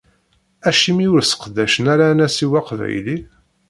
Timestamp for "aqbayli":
2.59-3.17